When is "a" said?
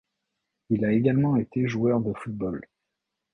0.83-0.93